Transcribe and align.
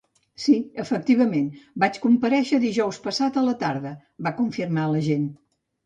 Sí, 0.45 0.53
efectivament, 0.83 1.51
vaig 1.85 2.01
comparèixer 2.07 2.61
dijous 2.65 3.01
passat 3.07 3.41
a 3.43 3.47
la 3.53 3.57
tarda, 3.63 3.97
va 4.29 4.37
confirmar 4.43 4.93
l’agent. 4.97 5.35